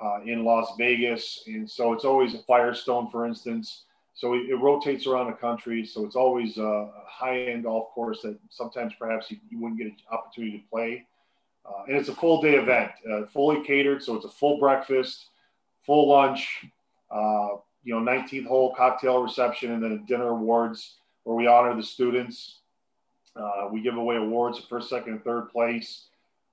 uh, 0.00 0.20
in 0.24 0.44
Las 0.44 0.72
Vegas. 0.78 1.44
And 1.46 1.70
so 1.70 1.92
it's 1.92 2.04
always 2.04 2.34
a 2.34 2.42
Firestone, 2.44 3.10
for 3.10 3.26
instance. 3.26 3.84
So 4.18 4.34
it, 4.34 4.52
rotates 4.60 5.06
around 5.06 5.28
the 5.28 5.34
country. 5.34 5.86
So 5.86 6.04
it's 6.04 6.16
always 6.16 6.58
a 6.58 6.90
high 7.06 7.42
end 7.42 7.62
golf 7.62 7.90
course 7.94 8.20
that 8.22 8.36
sometimes 8.50 8.92
perhaps 8.98 9.30
you, 9.30 9.36
you 9.48 9.60
wouldn't 9.60 9.78
get 9.78 9.86
an 9.86 9.96
opportunity 10.10 10.58
to 10.58 10.64
play. 10.68 11.06
Uh, 11.64 11.84
and 11.86 11.96
it's 11.96 12.08
a 12.08 12.14
full 12.14 12.42
day 12.42 12.56
event, 12.56 12.90
uh, 13.08 13.26
fully 13.26 13.64
catered. 13.64 14.02
So 14.02 14.16
it's 14.16 14.24
a 14.24 14.28
full 14.28 14.58
breakfast, 14.58 15.26
full 15.86 16.08
lunch, 16.08 16.66
uh, 17.12 17.58
you 17.84 17.94
know, 17.94 18.00
19th 18.00 18.46
hole 18.46 18.74
cocktail 18.74 19.22
reception, 19.22 19.70
and 19.70 19.80
then 19.80 19.92
a 19.92 19.98
dinner 20.08 20.30
awards 20.30 20.96
where 21.22 21.36
we 21.36 21.46
honor 21.46 21.76
the 21.76 21.82
students. 21.84 22.58
Uh, 23.36 23.68
we 23.70 23.80
give 23.80 23.96
away 23.96 24.16
awards 24.16 24.58
for 24.58 24.66
first, 24.66 24.90
second, 24.90 25.12
and 25.12 25.22
third 25.22 25.48
place. 25.48 26.06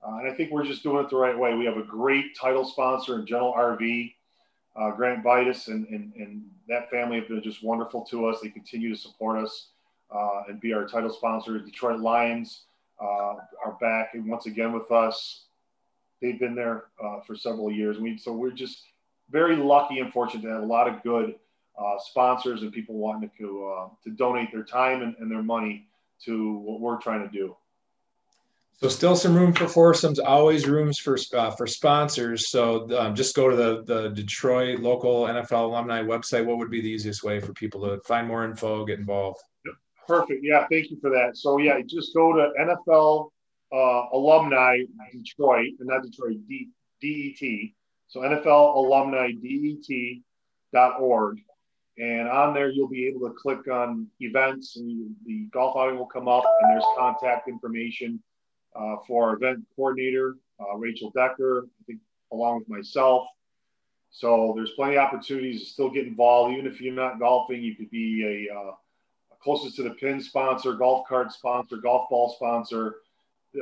Uh, 0.06 0.18
and 0.18 0.30
I 0.30 0.36
think 0.36 0.52
we're 0.52 0.64
just 0.64 0.84
doing 0.84 1.04
it 1.04 1.10
the 1.10 1.16
right 1.16 1.36
way. 1.36 1.56
We 1.56 1.64
have 1.64 1.78
a 1.78 1.82
great 1.82 2.36
title 2.36 2.64
sponsor 2.64 3.18
in 3.18 3.26
General 3.26 3.54
RV, 3.54 4.14
uh, 4.78 4.90
Grant 4.90 5.24
Baidas, 5.24 5.68
and, 5.68 5.86
and, 5.88 6.12
and 6.16 6.44
that 6.68 6.90
family 6.90 7.18
have 7.18 7.28
been 7.28 7.42
just 7.42 7.64
wonderful 7.64 8.04
to 8.06 8.26
us. 8.26 8.40
They 8.42 8.48
continue 8.48 8.94
to 8.94 9.00
support 9.00 9.42
us 9.42 9.68
uh, 10.14 10.42
and 10.48 10.60
be 10.60 10.72
our 10.72 10.86
title 10.86 11.10
sponsor. 11.10 11.58
Detroit 11.58 12.00
Lions 12.00 12.64
uh, 13.00 13.34
are 13.64 13.76
back 13.80 14.10
and 14.14 14.28
once 14.28 14.46
again 14.46 14.72
with 14.72 14.90
us. 14.90 15.44
They've 16.20 16.38
been 16.38 16.54
there 16.54 16.84
uh, 17.02 17.20
for 17.26 17.36
several 17.36 17.70
years. 17.70 17.98
We, 17.98 18.18
so 18.18 18.32
we're 18.32 18.50
just 18.50 18.84
very 19.30 19.56
lucky 19.56 19.98
and 20.00 20.12
fortunate 20.12 20.42
to 20.42 20.48
have 20.48 20.62
a 20.62 20.66
lot 20.66 20.88
of 20.88 21.02
good 21.02 21.34
uh, 21.78 21.96
sponsors 21.98 22.62
and 22.62 22.72
people 22.72 22.94
wanting 22.94 23.30
to, 23.38 23.90
to 24.04 24.10
donate 24.10 24.50
their 24.52 24.62
time 24.62 25.02
and, 25.02 25.14
and 25.18 25.30
their 25.30 25.42
money 25.42 25.86
to 26.24 26.58
what 26.58 26.80
we're 26.80 26.98
trying 26.98 27.22
to 27.22 27.28
do. 27.28 27.54
So 28.78 28.88
still 28.88 29.16
some 29.16 29.34
room 29.34 29.54
for 29.54 29.66
foursomes, 29.66 30.18
always 30.18 30.66
rooms 30.66 30.98
for 30.98 31.16
uh, 31.34 31.50
for 31.50 31.66
sponsors. 31.66 32.50
So 32.50 32.86
um, 32.98 33.14
just 33.14 33.34
go 33.34 33.48
to 33.48 33.56
the 33.56 33.84
the 33.84 34.10
Detroit 34.10 34.80
local 34.80 35.24
NFL 35.24 35.64
alumni 35.64 36.02
website. 36.02 36.44
What 36.44 36.58
would 36.58 36.70
be 36.70 36.82
the 36.82 36.90
easiest 36.90 37.24
way 37.24 37.40
for 37.40 37.54
people 37.54 37.80
to 37.88 37.98
find 38.02 38.28
more 38.28 38.44
info, 38.44 38.84
get 38.84 38.98
involved? 38.98 39.40
Perfect. 40.06 40.44
Yeah, 40.44 40.66
thank 40.70 40.90
you 40.90 40.98
for 41.00 41.08
that. 41.10 41.38
So 41.38 41.56
yeah, 41.56 41.80
just 41.86 42.14
go 42.14 42.34
to 42.34 42.52
NFL 42.60 43.30
uh, 43.72 44.08
alumni 44.12 44.80
Detroit, 45.10 45.72
and 45.80 45.88
not 45.88 46.02
Detroit, 46.02 46.36
D, 46.46 46.68
DET. 47.00 47.70
So 48.08 48.20
NFL 48.20 48.76
alumni 48.76 49.32
DET.org. 49.42 50.22
And 51.98 52.28
on 52.28 52.52
there, 52.52 52.68
you'll 52.68 52.88
be 52.88 53.06
able 53.06 53.26
to 53.26 53.34
click 53.34 53.68
on 53.68 54.06
events, 54.20 54.76
and 54.76 55.16
the 55.24 55.48
golf 55.50 55.78
outing 55.78 55.98
will 55.98 56.04
come 56.04 56.28
up, 56.28 56.44
and 56.60 56.70
there's 56.70 56.84
contact 56.98 57.48
information 57.48 58.22
uh, 58.78 58.96
for 59.06 59.28
our 59.28 59.36
event 59.36 59.64
coordinator, 59.74 60.36
uh, 60.60 60.76
Rachel 60.76 61.10
Decker, 61.10 61.66
I 61.66 61.84
think, 61.86 62.00
along 62.32 62.60
with 62.60 62.68
myself. 62.68 63.26
So 64.10 64.52
there's 64.56 64.70
plenty 64.70 64.96
of 64.96 65.04
opportunities 65.04 65.60
to 65.60 65.66
still 65.66 65.90
get 65.90 66.06
involved. 66.06 66.54
Even 66.54 66.66
if 66.66 66.80
you're 66.80 66.94
not 66.94 67.18
golfing, 67.18 67.62
you 67.62 67.74
could 67.74 67.90
be 67.90 68.48
a, 68.50 68.54
uh, 68.54 68.72
closest 69.42 69.76
to 69.76 69.82
the 69.84 69.90
pin 69.90 70.20
sponsor, 70.20 70.74
golf 70.74 71.06
cart 71.06 71.32
sponsor, 71.32 71.76
golf 71.76 72.08
ball 72.10 72.34
sponsor, 72.34 72.96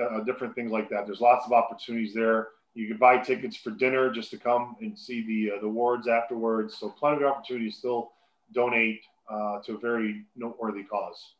uh, 0.00 0.20
different 0.20 0.54
things 0.54 0.72
like 0.72 0.88
that. 0.88 1.04
There's 1.04 1.20
lots 1.20 1.44
of 1.44 1.52
opportunities 1.52 2.14
there. 2.14 2.48
You 2.72 2.88
can 2.88 2.96
buy 2.96 3.18
tickets 3.18 3.56
for 3.56 3.70
dinner 3.70 4.10
just 4.10 4.30
to 4.30 4.38
come 4.38 4.76
and 4.80 4.98
see 4.98 5.26
the 5.26 5.56
uh, 5.56 5.60
the 5.60 5.66
awards 5.66 6.08
afterwards. 6.08 6.78
So 6.78 6.88
plenty 6.88 7.22
of 7.22 7.30
opportunities 7.30 7.76
still 7.76 8.12
donate 8.52 9.00
uh, 9.30 9.60
to 9.66 9.74
a 9.74 9.78
very 9.78 10.24
noteworthy 10.36 10.84
cause. 10.84 11.34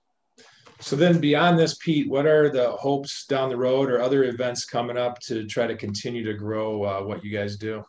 So 0.80 0.96
then 0.96 1.20
beyond 1.20 1.58
this, 1.58 1.76
Pete, 1.76 2.08
what 2.08 2.26
are 2.26 2.50
the 2.50 2.72
hopes 2.72 3.26
down 3.26 3.48
the 3.48 3.56
road 3.56 3.90
or 3.90 4.00
other 4.00 4.24
events 4.24 4.64
coming 4.64 4.96
up 4.96 5.18
to 5.20 5.46
try 5.46 5.66
to 5.66 5.76
continue 5.76 6.24
to 6.24 6.34
grow 6.34 6.82
uh, 6.84 7.02
what 7.02 7.24
you 7.24 7.36
guys 7.36 7.56
do? 7.56 7.84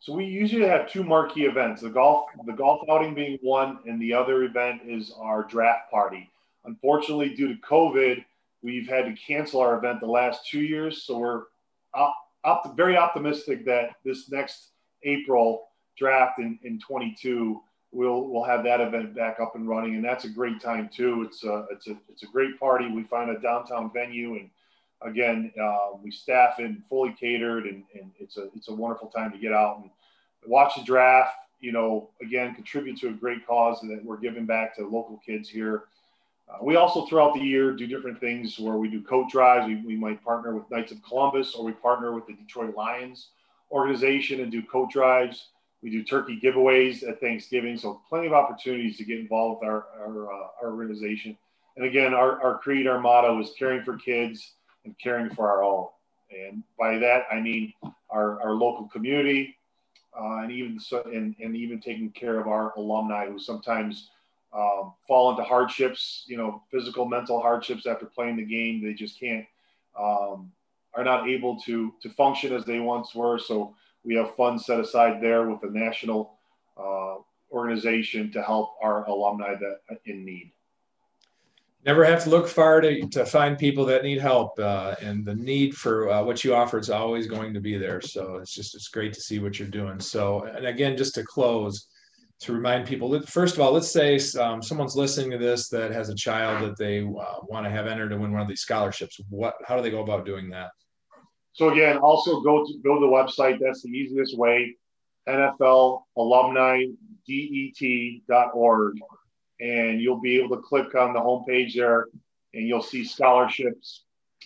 So 0.00 0.14
we 0.14 0.24
usually 0.24 0.66
have 0.66 0.90
two 0.90 1.04
marquee 1.04 1.44
events: 1.44 1.82
the 1.82 1.90
golf, 1.90 2.30
the 2.46 2.52
golf 2.52 2.80
outing 2.90 3.14
being 3.14 3.38
one, 3.42 3.80
and 3.86 4.00
the 4.00 4.14
other 4.14 4.44
event 4.44 4.82
is 4.86 5.12
our 5.18 5.44
draft 5.44 5.90
party. 5.90 6.30
Unfortunately, 6.64 7.34
due 7.34 7.48
to 7.48 7.60
COVID, 7.60 8.24
we've 8.62 8.88
had 8.88 9.04
to 9.04 9.14
cancel 9.14 9.60
our 9.60 9.76
event 9.76 10.00
the 10.00 10.06
last 10.06 10.48
two 10.48 10.60
years. 10.60 11.02
So 11.02 11.18
we're 11.18 11.42
very 12.74 12.96
optimistic 12.96 13.64
that 13.66 13.96
this 14.04 14.30
next 14.30 14.70
April 15.02 15.68
draft 15.96 16.38
in, 16.38 16.58
in 16.62 16.78
22 16.78 17.60
we'll 17.92 18.28
we'll 18.28 18.44
have 18.44 18.64
that 18.64 18.80
event 18.80 19.14
back 19.14 19.40
up 19.40 19.54
and 19.54 19.68
running, 19.68 19.94
and 19.94 20.04
that's 20.04 20.24
a 20.24 20.28
great 20.28 20.60
time 20.60 20.88
too. 20.92 21.22
It's 21.26 21.44
a 21.44 21.66
it's 21.70 21.88
a 21.88 21.96
it's 22.08 22.22
a 22.22 22.26
great 22.26 22.58
party. 22.58 22.90
We 22.90 23.04
find 23.04 23.30
a 23.30 23.40
downtown 23.40 23.90
venue, 23.92 24.36
and 24.36 24.50
again, 25.02 25.52
uh, 25.60 25.90
we 26.02 26.10
staff 26.10 26.58
in 26.58 26.82
fully 26.88 27.14
catered, 27.18 27.64
and, 27.64 27.84
and 27.94 28.10
it's 28.18 28.36
a 28.36 28.48
it's 28.54 28.68
a 28.68 28.74
wonderful 28.74 29.08
time 29.08 29.32
to 29.32 29.38
get 29.38 29.52
out 29.52 29.78
and 29.78 29.90
watch 30.46 30.74
the 30.76 30.82
draft. 30.82 31.34
You 31.60 31.72
know, 31.72 32.10
again, 32.22 32.54
contribute 32.54 32.98
to 33.00 33.08
a 33.08 33.12
great 33.12 33.46
cause 33.46 33.80
that 33.80 34.04
we're 34.04 34.18
giving 34.18 34.46
back 34.46 34.76
to 34.76 34.82
local 34.82 35.20
kids 35.24 35.48
here. 35.48 35.84
Uh, 36.48 36.58
we 36.62 36.76
also 36.76 37.04
throughout 37.06 37.34
the 37.34 37.40
year 37.40 37.72
do 37.72 37.86
different 37.86 38.20
things 38.20 38.58
where 38.58 38.76
we 38.76 38.88
do 38.88 39.02
coat 39.02 39.28
drives. 39.28 39.66
We, 39.66 39.76
we 39.84 39.96
might 39.96 40.22
partner 40.24 40.54
with 40.54 40.70
Knights 40.70 40.92
of 40.92 41.02
Columbus 41.02 41.54
or 41.54 41.64
we 41.64 41.72
partner 41.72 42.14
with 42.14 42.26
the 42.26 42.34
Detroit 42.34 42.74
Lions 42.74 43.30
organization 43.70 44.40
and 44.40 44.50
do 44.50 44.62
coat 44.62 44.90
drives. 44.90 45.48
We 45.82 45.90
do 45.90 46.02
turkey 46.02 46.40
giveaways 46.42 47.08
at 47.08 47.20
Thanksgiving, 47.20 47.76
so 47.76 48.00
plenty 48.08 48.26
of 48.26 48.32
opportunities 48.32 48.96
to 48.98 49.04
get 49.04 49.20
involved 49.20 49.60
with 49.60 49.70
our 49.70 49.86
our, 50.00 50.32
uh, 50.32 50.46
our 50.62 50.70
organization. 50.72 51.36
And 51.76 51.86
again, 51.86 52.12
our, 52.12 52.42
our 52.42 52.58
creed, 52.58 52.88
our 52.88 52.98
motto 52.98 53.40
is 53.40 53.52
caring 53.56 53.84
for 53.84 53.96
kids 53.96 54.54
and 54.84 54.96
caring 54.98 55.32
for 55.32 55.48
our 55.48 55.62
own. 55.62 55.86
And 56.30 56.64
by 56.76 56.98
that, 56.98 57.26
I 57.30 57.38
mean 57.38 57.72
our, 58.10 58.42
our 58.42 58.52
local 58.54 58.88
community, 58.88 59.56
uh, 60.18 60.38
and 60.38 60.50
even 60.50 60.80
so, 60.80 61.02
and, 61.04 61.36
and 61.38 61.54
even 61.54 61.80
taking 61.80 62.10
care 62.10 62.40
of 62.40 62.48
our 62.48 62.72
alumni 62.76 63.28
who 63.28 63.38
sometimes 63.38 64.10
um, 64.52 64.94
fall 65.06 65.30
into 65.30 65.44
hardships, 65.44 66.24
you 66.26 66.36
know, 66.36 66.62
physical, 66.72 67.06
mental 67.06 67.40
hardships 67.40 67.86
after 67.86 68.06
playing 68.06 68.36
the 68.36 68.44
game. 68.44 68.82
They 68.82 68.94
just 68.94 69.20
can't, 69.20 69.46
um, 69.96 70.50
are 70.94 71.04
not 71.04 71.28
able 71.28 71.60
to 71.60 71.94
to 72.02 72.10
function 72.10 72.52
as 72.52 72.64
they 72.64 72.80
once 72.80 73.14
were. 73.14 73.38
So 73.38 73.76
we 74.08 74.14
have 74.14 74.34
funds 74.36 74.64
set 74.64 74.80
aside 74.80 75.20
there 75.20 75.50
with 75.50 75.60
the 75.60 75.68
national 75.70 76.38
uh, 76.78 77.16
organization 77.52 78.32
to 78.32 78.42
help 78.42 78.70
our 78.82 79.06
alumni 79.06 79.54
that 79.54 79.98
in 80.06 80.24
need. 80.24 80.50
Never 81.84 82.04
have 82.04 82.24
to 82.24 82.30
look 82.30 82.48
far 82.48 82.80
to, 82.80 83.06
to 83.06 83.26
find 83.26 83.58
people 83.58 83.84
that 83.84 84.02
need 84.02 84.18
help, 84.18 84.58
uh, 84.58 84.94
and 85.02 85.24
the 85.24 85.34
need 85.34 85.76
for 85.76 86.10
uh, 86.10 86.22
what 86.22 86.42
you 86.42 86.54
offer 86.54 86.78
is 86.78 86.90
always 86.90 87.26
going 87.26 87.52
to 87.52 87.60
be 87.60 87.76
there. 87.76 88.00
So 88.00 88.36
it's 88.36 88.54
just 88.54 88.74
it's 88.74 88.88
great 88.88 89.12
to 89.12 89.20
see 89.20 89.38
what 89.40 89.58
you're 89.58 89.68
doing. 89.68 90.00
So 90.00 90.42
and 90.44 90.66
again, 90.66 90.96
just 90.96 91.14
to 91.16 91.22
close, 91.22 91.88
to 92.40 92.52
remind 92.52 92.86
people, 92.86 93.20
first 93.22 93.54
of 93.54 93.60
all, 93.60 93.72
let's 93.72 93.90
say 93.90 94.18
um, 94.40 94.62
someone's 94.62 94.96
listening 94.96 95.30
to 95.32 95.38
this 95.38 95.68
that 95.68 95.92
has 95.92 96.08
a 96.08 96.14
child 96.14 96.64
that 96.64 96.78
they 96.78 97.00
uh, 97.00 97.40
want 97.42 97.64
to 97.66 97.70
have 97.70 97.86
entered 97.86 98.08
to 98.08 98.18
win 98.18 98.32
one 98.32 98.42
of 98.42 98.48
these 98.48 98.62
scholarships. 98.62 99.20
What 99.28 99.54
how 99.66 99.76
do 99.76 99.82
they 99.82 99.90
go 99.90 100.02
about 100.02 100.24
doing 100.24 100.48
that? 100.50 100.70
So 101.58 101.70
again, 101.70 101.96
also 101.98 102.40
go 102.40 102.64
to 102.64 102.72
go 102.84 102.94
to 102.94 103.00
the 103.00 103.06
website. 103.06 103.58
That's 103.60 103.82
the 103.82 103.88
easiest 103.88 104.38
way. 104.38 104.76
NFL 105.28 106.02
alumni 106.16 106.84
det.org, 107.26 108.94
and 109.60 110.00
you'll 110.00 110.20
be 110.20 110.38
able 110.38 110.54
to 110.54 110.62
click 110.62 110.94
on 110.94 111.12
the 111.12 111.18
homepage 111.18 111.74
there, 111.74 112.06
and 112.54 112.68
you'll 112.68 112.80
see 112.80 113.04
scholarships, 113.04 114.04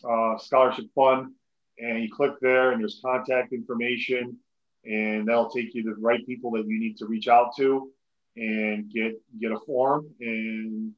uh, 0.08 0.38
scholarship 0.38 0.86
fund, 0.94 1.32
and 1.78 2.02
you 2.02 2.10
click 2.10 2.32
there, 2.40 2.72
and 2.72 2.80
there's 2.80 3.00
contact 3.04 3.52
information, 3.52 4.38
and 4.86 5.28
that'll 5.28 5.50
take 5.50 5.74
you 5.74 5.82
to 5.82 5.94
the 5.94 6.00
right 6.00 6.26
people 6.26 6.50
that 6.52 6.66
you 6.66 6.80
need 6.80 6.96
to 6.96 7.04
reach 7.04 7.28
out 7.28 7.54
to, 7.58 7.90
and 8.36 8.90
get 8.90 9.20
get 9.38 9.52
a 9.52 9.58
form 9.66 10.08
and 10.20 10.92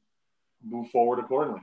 move 0.65 0.89
forward 0.91 1.19
accordingly. 1.19 1.59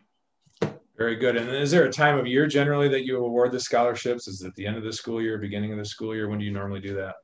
Very 0.96 1.16
good. 1.16 1.36
And 1.36 1.48
is 1.50 1.70
there 1.70 1.84
a 1.84 1.92
time 1.92 2.18
of 2.18 2.26
year 2.26 2.46
generally 2.46 2.88
that 2.88 3.04
you 3.04 3.24
award 3.24 3.52
the 3.52 3.60
scholarships? 3.60 4.28
Is 4.28 4.42
it 4.42 4.48
at 4.48 4.54
the 4.54 4.66
end 4.66 4.76
of 4.76 4.84
the 4.84 4.92
school 4.92 5.22
year, 5.22 5.38
beginning 5.38 5.72
of 5.72 5.78
the 5.78 5.84
school 5.84 6.14
year? 6.14 6.28
When 6.28 6.38
do 6.38 6.44
you 6.44 6.52
normally 6.52 6.80
do 6.80 6.94
that? 6.94 7.14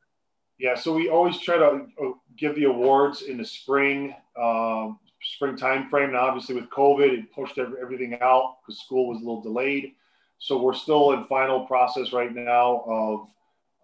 Yeah, 0.59 0.75
so 0.75 0.93
we 0.93 1.09
always 1.09 1.39
try 1.39 1.57
to 1.59 1.87
uh, 2.03 2.11
give 2.37 2.57
the 2.57 2.65
awards 2.65 3.23
in 3.23 3.39
the 3.39 3.45
spring, 3.45 4.15
um, 4.41 4.99
spring 5.23 5.57
time 5.57 5.89
frame. 5.89 6.09
And 6.09 6.17
obviously, 6.17 6.55
with 6.55 6.69
COVID, 6.71 7.13
it 7.13 7.33
pushed 7.33 7.59
everything 7.59 8.19
out 8.21 8.57
because 8.61 8.81
school 8.81 9.09
was 9.09 9.19
a 9.19 9.21
little 9.21 9.43
delayed. 9.43 9.93
So 10.39 10.61
we're 10.61 10.75
still 10.75 11.13
in 11.13 11.27
final 11.27 11.67
process 11.67 12.13
right 12.13 12.35
now 12.35 12.85
of 12.87 13.29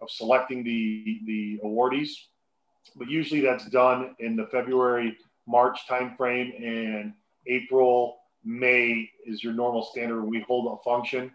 of 0.01 0.09
selecting 0.09 0.63
the 0.63 1.21
the 1.25 1.59
awardees. 1.63 2.09
But 2.95 3.09
usually, 3.09 3.41
that's 3.41 3.69
done 3.69 4.15
in 4.19 4.35
the 4.35 4.47
February 4.47 5.17
March 5.47 5.79
timeframe 5.89 6.61
and 6.61 7.13
April 7.47 8.17
May 8.45 9.09
is 9.25 9.43
your 9.43 9.53
normal 9.53 9.83
standard 9.83 10.21
when 10.21 10.29
we 10.29 10.41
hold 10.41 10.79
a 10.79 10.83
function. 10.83 11.31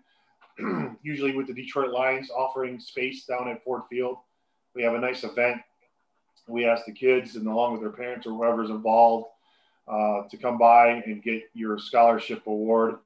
Usually 1.03 1.35
with 1.35 1.49
the 1.49 1.53
Detroit 1.53 1.91
Lions 1.91 2.31
offering 2.31 2.79
space 2.79 3.25
down 3.25 3.49
at 3.49 3.63
Ford 3.65 3.83
Field, 3.91 4.19
we 4.75 4.83
have 4.83 4.95
a 4.95 5.01
nice 5.01 5.25
event. 5.25 5.61
We 6.47 6.65
ask 6.65 6.87
the 6.87 6.93
kids 6.93 7.37
and 7.37 7.47
along 7.47 7.73
with 7.73 7.83
their 7.83 7.91
parents 7.91 8.27
or 8.27 8.31
whoever's 8.31 8.71
involved 8.71 9.27
uh, 9.89 10.23
to 10.31 10.37
come 10.37 10.57
by 10.57 11.03
and 11.05 11.23
get 11.23 11.43
your 11.53 11.79
scholarship 11.79 12.47
award. 12.47 12.99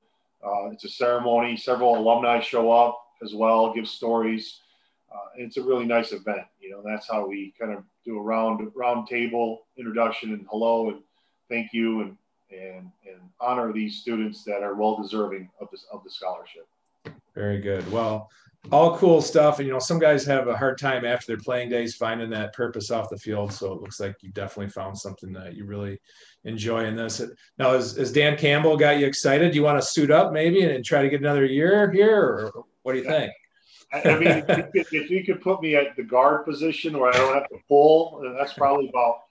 Uh, 0.44 0.68
it's 0.70 0.84
a 0.84 0.88
ceremony. 0.88 1.56
Several 1.56 1.99
alumni 1.99 2.40
show 2.40 2.70
up 2.70 3.00
as 3.23 3.34
well, 3.34 3.73
give 3.73 3.88
stories. 3.88 4.61
Uh, 5.12 5.28
it's 5.37 5.56
a 5.56 5.62
really 5.62 5.87
nice 5.87 6.12
event. 6.12 6.46
You 6.61 6.70
know, 6.70 6.82
that's 6.84 7.08
how 7.08 7.26
we 7.26 7.54
kind 7.58 7.73
of 7.73 7.84
do 8.04 8.18
a 8.18 8.23
round 8.23 8.70
round 8.75 9.06
table 9.06 9.62
introduction 9.78 10.32
and 10.34 10.46
hello 10.50 10.90
and 10.90 11.00
thank 11.49 11.73
you 11.73 12.02
and 12.02 12.16
and, 12.54 12.90
and 13.06 13.20
honor 13.40 13.73
these 13.73 13.96
students 13.96 14.44
that 14.44 14.62
are 14.62 14.75
well 14.75 14.96
deserving 15.00 15.49
of 15.61 15.68
this 15.70 15.87
of 15.92 16.02
the 16.04 16.11
scholarship. 16.11 16.66
Very 17.34 17.61
good. 17.61 17.90
Well, 17.90 18.30
all 18.73 18.96
cool 18.96 19.20
stuff. 19.20 19.58
And 19.58 19.66
you 19.66 19.73
know, 19.73 19.78
some 19.78 19.99
guys 19.99 20.25
have 20.25 20.49
a 20.49 20.56
hard 20.56 20.78
time 20.78 21.04
after 21.04 21.26
their 21.26 21.37
playing 21.37 21.68
days 21.68 21.96
finding 21.96 22.30
that 22.30 22.54
purpose 22.54 22.90
off 22.90 23.11
the 23.11 23.18
field. 23.18 23.52
So 23.52 23.73
it 23.73 23.80
looks 23.80 24.00
like 24.00 24.16
you 24.23 24.30
definitely 24.30 24.70
found 24.70 24.96
something 24.96 25.32
that 25.32 25.54
you 25.54 25.64
really 25.64 26.00
enjoy 26.44 26.84
in 26.84 26.96
this. 26.96 27.20
Now, 27.58 27.73
has, 27.73 27.96
has 27.96 28.12
Dan 28.12 28.37
Campbell 28.37 28.76
got 28.76 28.99
you 28.99 29.06
excited? 29.06 29.52
Do 29.52 29.56
you 29.56 29.64
want 29.64 29.80
to 29.80 29.87
suit 29.87 30.11
up 30.11 30.32
maybe 30.32 30.62
and, 30.62 30.73
and 30.73 30.84
try 30.84 31.02
to 31.02 31.08
get 31.08 31.20
another 31.20 31.44
year 31.44 31.90
here, 31.90 32.16
or 32.16 32.64
what 32.82 32.92
do 32.92 32.99
you 32.99 33.04
think? 33.04 33.32
I 33.92 34.18
mean, 34.18 34.28
if 34.28 34.49
you, 34.49 34.54
could, 34.54 34.87
if 34.92 35.11
you 35.11 35.25
could 35.25 35.40
put 35.40 35.62
me 35.62 35.76
at 35.76 35.94
the 35.94 36.02
guard 36.02 36.44
position 36.44 36.99
where 36.99 37.11
I 37.11 37.16
don't 37.16 37.34
have 37.34 37.49
to 37.49 37.58
pull, 37.68 38.23
that's 38.37 38.52
probably 38.54 38.88
about 38.88 39.24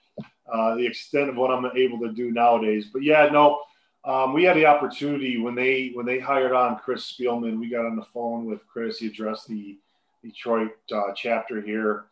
uh, 0.53 0.75
the 0.75 0.85
extent 0.85 1.29
of 1.29 1.35
what 1.35 1.51
I'm 1.51 1.65
able 1.75 1.99
to 1.99 2.11
do 2.11 2.31
nowadays. 2.31 2.85
But 2.93 3.01
yeah, 3.01 3.27
no, 3.31 3.61
um, 4.05 4.33
we 4.33 4.43
had 4.43 4.55
the 4.55 4.65
opportunity 4.65 5.39
when 5.39 5.55
they 5.55 5.91
when 5.93 6.05
they 6.05 6.19
hired 6.19 6.51
on 6.51 6.77
Chris 6.77 7.11
Spielman. 7.11 7.59
We 7.59 7.69
got 7.69 7.85
on 7.85 7.95
the 7.95 8.05
phone 8.13 8.45
with 8.45 8.65
Chris. 8.67 8.99
He 8.99 9.07
addressed 9.07 9.47
the 9.47 9.77
Detroit 10.23 10.71
uh, 10.93 11.13
chapter 11.15 11.61
here, 11.61 12.05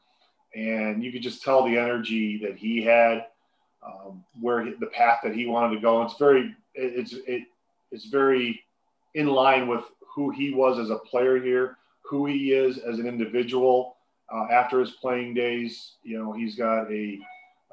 and 0.56 1.04
you 1.04 1.12
could 1.12 1.22
just 1.22 1.44
tell 1.44 1.64
the 1.64 1.78
energy 1.78 2.38
that 2.44 2.58
he 2.58 2.82
had, 2.82 3.28
um, 3.86 4.24
where 4.40 4.66
the 4.80 4.88
path 4.88 5.20
that 5.24 5.36
he 5.36 5.46
wanted 5.46 5.76
to 5.76 5.82
go. 5.82 6.02
It's 6.02 6.18
very 6.18 6.56
it's 6.74 7.14
it 7.28 7.44
it's 7.92 8.06
very 8.06 8.60
in 9.14 9.28
line 9.28 9.68
with 9.68 9.84
who 10.16 10.32
he 10.32 10.54
was 10.54 10.80
as 10.80 10.90
a 10.90 10.98
player 10.98 11.40
here, 11.40 11.78
who 12.04 12.26
he 12.26 12.54
is 12.54 12.80
as 12.80 12.98
an 12.98 13.08
individual. 13.08 13.98
Uh, 14.34 14.48
after 14.50 14.80
his 14.80 14.92
playing 14.92 15.34
days, 15.34 15.96
you 16.04 16.18
know, 16.18 16.32
he's 16.32 16.56
got 16.56 16.90
a 16.90 17.20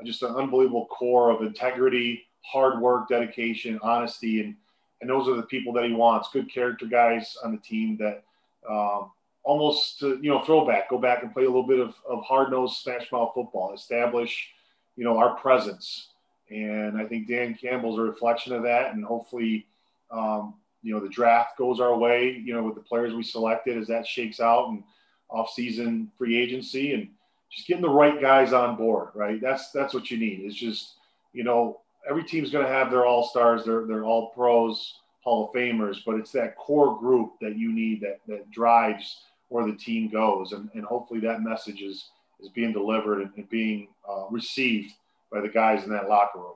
just 0.05 0.23
an 0.23 0.35
unbelievable 0.35 0.87
core 0.87 1.31
of 1.31 1.43
integrity, 1.43 2.25
hard 2.43 2.81
work, 2.81 3.09
dedication, 3.09 3.78
honesty, 3.83 4.40
and 4.40 4.55
and 5.00 5.09
those 5.09 5.28
are 5.28 5.37
the 5.37 5.45
people 5.45 5.73
that 5.75 5.85
he 5.85 5.93
wants. 5.93 6.31
Good 6.33 6.52
character 6.52 6.87
guys 6.87 7.37
on 7.45 7.52
the 7.52 7.59
team 7.59 7.97
that 7.99 8.25
um, 8.69 9.11
almost 9.45 10.02
uh, 10.02 10.17
you 10.17 10.31
know 10.31 10.43
throwback, 10.43 10.90
go 10.90 10.99
back 10.99 11.23
and 11.23 11.33
play 11.33 11.45
a 11.45 11.49
little 11.49 11.67
bit 11.67 11.78
of, 11.78 11.95
of 12.09 12.23
hard 12.25 12.50
nosed 12.50 12.83
smash 12.83 13.11
mouth 13.12 13.33
football, 13.35 13.73
establish 13.75 14.49
you 14.97 15.05
know 15.05 15.19
our 15.19 15.37
presence. 15.37 16.09
And 16.50 16.97
I 16.97 17.05
think 17.05 17.28
Dan 17.28 17.59
Campbell's 17.61 17.99
a 17.99 18.02
reflection 18.02 18.52
of 18.52 18.62
that, 18.64 18.95
and 18.95 19.05
hopefully. 19.05 19.67
Um, 20.11 20.55
you 20.83 20.95
know 20.95 21.00
the 21.00 21.09
draft 21.09 21.59
goes 21.59 21.81
our 21.81 21.99
way 21.99 22.40
you 22.45 22.55
know 22.55 22.62
with 22.62 22.76
the 22.76 22.81
players 22.81 23.12
we 23.12 23.23
selected 23.23 23.76
as 23.76 23.88
that 23.88 24.07
shakes 24.07 24.40
out 24.40 24.69
and 24.69 24.83
off-season 25.28 26.11
free 26.17 26.38
agency 26.38 26.95
and 26.95 27.09
just 27.50 27.67
getting 27.67 27.83
the 27.83 27.88
right 27.88 28.21
guys 28.21 28.52
on 28.52 28.76
board 28.76 29.09
right 29.14 29.40
that's 29.40 29.71
that's 29.71 29.95
what 29.95 30.11
you 30.11 30.19
need 30.19 30.40
it's 30.45 30.55
just 30.55 30.95
you 31.33 31.45
know 31.45 31.81
every 32.09 32.25
team's 32.25 32.50
going 32.50 32.64
to 32.64 32.73
have 32.73 32.90
their 32.90 33.07
all-stars 33.07 33.64
they're, 33.64 33.87
they're 33.87 34.05
all 34.05 34.31
pros 34.31 34.95
hall 35.21 35.47
of 35.47 35.55
famers 35.55 35.99
but 36.05 36.17
it's 36.17 36.33
that 36.33 36.57
core 36.57 36.99
group 36.99 37.33
that 37.40 37.57
you 37.57 37.73
need 37.73 38.00
that 38.00 38.21
that 38.26 38.50
drives 38.50 39.23
where 39.49 39.67
the 39.67 39.76
team 39.76 40.09
goes 40.09 40.52
and, 40.52 40.69
and 40.75 40.85
hopefully 40.85 41.21
that 41.21 41.43
message 41.43 41.83
is 41.83 42.11
is 42.40 42.49
being 42.50 42.73
delivered 42.73 43.23
and, 43.23 43.31
and 43.37 43.49
being 43.49 43.88
uh, 44.09 44.25
received 44.31 44.93
by 45.33 45.40
the 45.40 45.49
guys 45.49 45.85
in 45.85 45.90
that 45.90 46.09
locker 46.09 46.38
room 46.38 46.55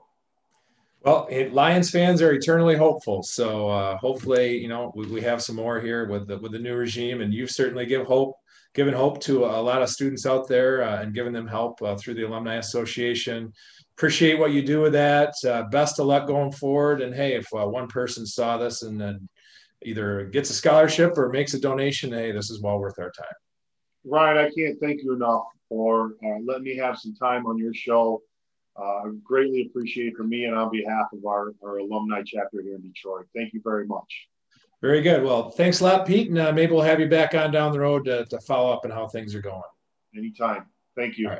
well, 1.04 1.26
it, 1.28 1.52
Lions 1.52 1.90
fans 1.90 2.22
are 2.22 2.32
eternally 2.32 2.76
hopeful. 2.76 3.24
So 3.24 3.68
uh, 3.68 3.96
hopefully, 3.96 4.56
you 4.58 4.68
know, 4.68 4.92
we, 4.94 5.06
we, 5.06 5.20
have 5.22 5.42
some 5.42 5.56
more 5.56 5.80
here 5.80 6.06
with 6.06 6.28
the, 6.28 6.38
with 6.38 6.52
the 6.52 6.60
new 6.60 6.76
regime, 6.76 7.20
and 7.20 7.34
you've 7.34 7.50
certainly 7.50 7.86
give 7.86 8.06
hope, 8.06 8.36
given 8.74 8.94
hope 8.94 9.20
to 9.22 9.44
a 9.44 9.60
lot 9.60 9.82
of 9.82 9.88
students 9.88 10.26
out 10.26 10.48
there, 10.48 10.82
uh, 10.82 11.02
and 11.02 11.14
given 11.14 11.32
them 11.32 11.46
help 11.46 11.80
uh, 11.82 11.96
through 11.96 12.14
the 12.14 12.26
Alumni 12.26 12.56
Association. 12.56 13.52
Appreciate 13.96 14.38
what 14.38 14.52
you 14.52 14.62
do 14.62 14.80
with 14.80 14.92
that. 14.94 15.34
Uh, 15.46 15.64
best 15.64 15.98
of 15.98 16.06
luck 16.06 16.26
going 16.26 16.52
forward. 16.52 17.02
And 17.02 17.14
hey, 17.14 17.34
if 17.34 17.46
uh, 17.54 17.66
one 17.66 17.88
person 17.88 18.26
saw 18.26 18.56
this 18.56 18.82
and 18.82 19.00
then 19.00 19.28
either 19.82 20.24
gets 20.26 20.50
a 20.50 20.54
scholarship 20.54 21.18
or 21.18 21.28
makes 21.28 21.54
a 21.54 21.60
donation, 21.60 22.12
hey, 22.12 22.32
this 22.32 22.50
is 22.50 22.60
well 22.62 22.78
worth 22.78 22.98
our 22.98 23.10
time. 23.10 23.26
Ryan, 24.04 24.38
I 24.38 24.50
can't 24.56 24.80
thank 24.80 25.02
you 25.02 25.12
enough 25.12 25.44
for 25.68 26.14
uh, 26.24 26.38
letting 26.44 26.64
me 26.64 26.76
have 26.76 26.98
some 26.98 27.14
time 27.14 27.46
on 27.46 27.58
your 27.58 27.74
show 27.74 28.22
uh, 28.76 29.08
greatly 29.22 29.66
appreciate 29.68 30.08
it 30.08 30.16
for 30.16 30.24
me 30.24 30.44
and 30.44 30.56
on 30.56 30.70
behalf 30.70 31.06
of 31.12 31.26
our, 31.26 31.52
our 31.62 31.78
alumni 31.78 32.22
chapter 32.24 32.62
here 32.62 32.76
in 32.76 32.82
Detroit. 32.82 33.26
Thank 33.34 33.52
you 33.52 33.60
very 33.62 33.86
much. 33.86 34.28
Very 34.82 35.00
good. 35.00 35.22
Well, 35.22 35.50
thanks 35.50 35.80
a 35.80 35.84
lot, 35.84 36.06
Pete. 36.06 36.28
And 36.28 36.38
uh, 36.38 36.52
maybe 36.52 36.72
we'll 36.72 36.82
have 36.82 37.00
you 37.00 37.08
back 37.08 37.34
on 37.34 37.52
down 37.52 37.72
the 37.72 37.80
road 37.80 38.04
to, 38.04 38.26
to 38.26 38.40
follow 38.40 38.72
up 38.72 38.84
on 38.84 38.90
how 38.90 39.06
things 39.06 39.34
are 39.34 39.40
going. 39.40 39.62
Anytime. 40.16 40.66
Thank 40.96 41.16
you. 41.18 41.30